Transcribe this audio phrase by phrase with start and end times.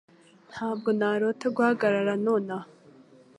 [0.51, 2.67] Ntabwo narota guhagarara nonaha